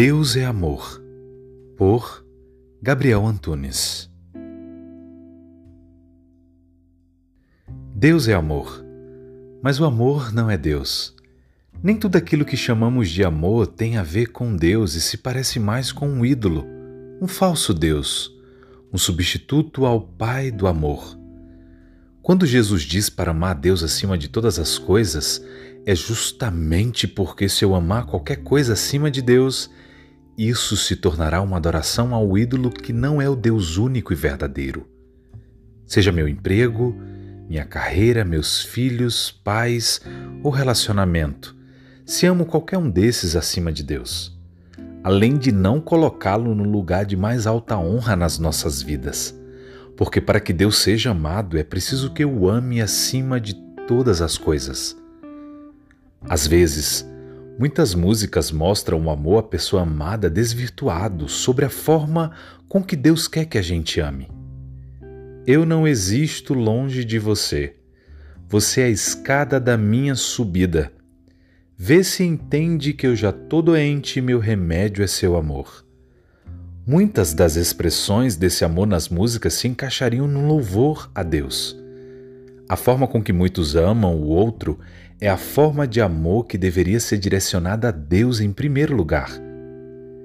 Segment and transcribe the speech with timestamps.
[0.00, 1.02] Deus é Amor,
[1.76, 2.24] por
[2.80, 4.08] Gabriel Antunes.
[7.96, 8.80] Deus é amor,
[9.60, 11.16] mas o amor não é Deus.
[11.82, 15.58] Nem tudo aquilo que chamamos de amor tem a ver com Deus e se parece
[15.58, 16.64] mais com um ídolo,
[17.20, 18.32] um falso Deus,
[18.92, 21.18] um substituto ao Pai do amor.
[22.22, 25.44] Quando Jesus diz para amar Deus acima de todas as coisas,
[25.84, 29.68] é justamente porque se eu amar qualquer coisa acima de Deus,
[30.38, 34.86] isso se tornará uma adoração ao ídolo que não é o Deus único e verdadeiro.
[35.84, 36.94] Seja meu emprego,
[37.48, 40.00] minha carreira, meus filhos, pais
[40.44, 41.56] ou relacionamento,
[42.06, 44.38] se amo qualquer um desses acima de Deus,
[45.02, 49.34] além de não colocá-lo no lugar de mais alta honra nas nossas vidas.
[49.96, 53.54] Porque para que Deus seja amado é preciso que eu o ame acima de
[53.88, 54.96] todas as coisas.
[56.28, 57.04] Às vezes,
[57.58, 62.32] muitas músicas mostram o amor à pessoa amada desvirtuado sobre a forma
[62.68, 64.28] com que Deus quer que a gente ame.
[65.46, 67.74] Eu não existo longe de você.
[68.48, 70.92] Você é a escada da minha subida.
[71.76, 75.84] Vê se entende que eu já tô doente e meu remédio é seu amor.
[76.86, 81.77] Muitas das expressões desse amor nas músicas se encaixariam no louvor a Deus.
[82.68, 84.78] A forma com que muitos amam o outro
[85.18, 89.30] é a forma de amor que deveria ser direcionada a Deus em primeiro lugar.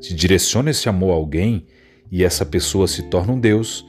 [0.00, 1.66] Se direciona esse amor a alguém
[2.12, 3.84] e essa pessoa se torna um Deus,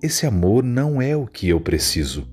[0.00, 2.28] esse amor não é o que eu preciso.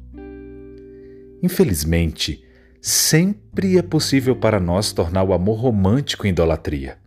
[1.42, 2.44] Infelizmente,
[2.80, 6.98] sempre é possível para nós tornar o amor romântico em idolatria.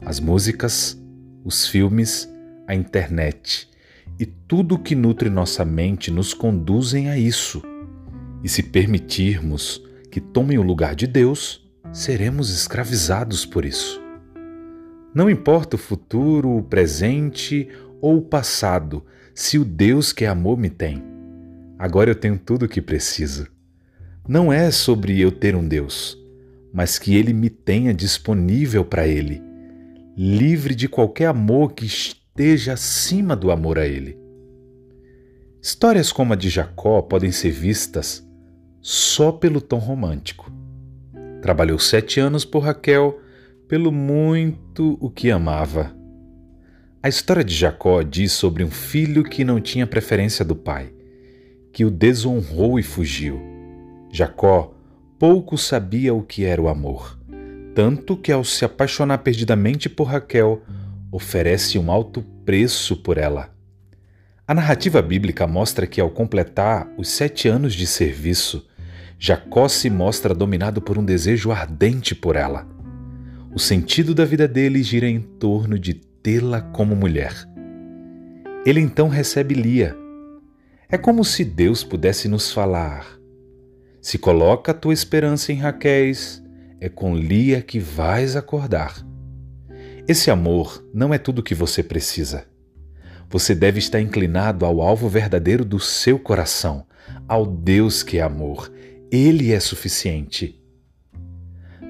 [0.00, 0.98] As músicas,
[1.44, 2.26] os filmes,
[2.66, 3.68] a internet
[4.18, 7.62] e tudo que nutre nossa mente nos conduzem a isso.
[8.42, 14.02] E se permitirmos, que tomem o lugar de Deus, seremos escravizados por isso.
[15.14, 17.68] Não importa o futuro, o presente
[18.00, 21.02] ou o passado, se o Deus que é amor me tem.
[21.78, 23.46] Agora eu tenho tudo o que preciso.
[24.28, 26.18] Não é sobre eu ter um Deus,
[26.72, 29.42] mas que Ele me tenha disponível para Ele,
[30.16, 34.18] livre de qualquer amor que esteja acima do amor a Ele.
[35.60, 38.26] Histórias como a de Jacó podem ser vistas
[38.82, 40.52] só pelo tom romântico.
[41.40, 43.20] Trabalhou sete anos por Raquel,
[43.68, 45.94] pelo muito o que amava.
[47.00, 50.92] A história de Jacó diz sobre um filho que não tinha preferência do pai,
[51.72, 53.40] que o desonrou e fugiu.
[54.12, 54.74] Jacó
[55.18, 57.18] pouco sabia o que era o amor,
[57.74, 60.60] tanto que, ao se apaixonar perdidamente por Raquel,
[61.10, 63.50] oferece um alto preço por ela.
[64.46, 68.66] A narrativa bíblica mostra que, ao completar os sete anos de serviço,
[69.24, 72.66] Jacó se mostra dominado por um desejo ardente por ela.
[73.54, 77.32] O sentido da vida dele gira em torno de tê-la como mulher.
[78.66, 79.96] Ele então recebe Lia.
[80.88, 83.16] É como se Deus pudesse nos falar:
[84.00, 86.42] Se coloca a tua esperança em Raquéis,
[86.80, 89.06] é com Lia que vais acordar.
[90.08, 92.44] Esse amor não é tudo o que você precisa.
[93.30, 96.84] Você deve estar inclinado ao alvo verdadeiro do seu coração,
[97.28, 98.68] ao Deus que é amor
[99.12, 100.58] ele é suficiente.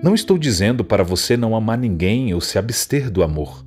[0.02, 3.64] Não estou dizendo para você não amar ninguém ou se abster do amor.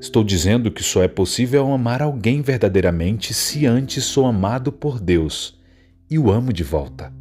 [0.00, 5.60] Estou dizendo que só é possível amar alguém verdadeiramente se antes sou amado por Deus
[6.10, 7.12] e o amo de volta.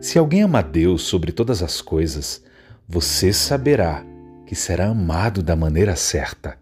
[0.00, 2.44] Se alguém ama Deus sobre todas as coisas,
[2.86, 4.06] você saberá
[4.46, 6.56] que será amado da maneira certa.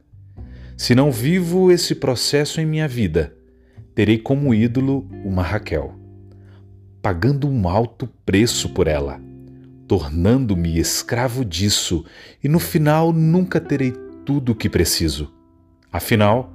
[0.74, 3.36] Se não vivo esse processo em minha vida,
[3.94, 6.05] terei como ídolo uma Raquel
[7.06, 9.20] pagando um alto preço por ela,
[9.86, 12.04] tornando-me escravo disso
[12.42, 13.92] e no final nunca terei
[14.24, 15.32] tudo o que preciso.
[15.92, 16.52] Afinal,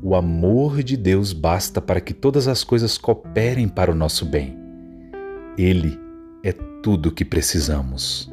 [0.00, 4.56] o amor de Deus basta para que todas as coisas cooperem para o nosso bem.
[5.58, 5.98] Ele
[6.44, 8.32] é tudo o que precisamos.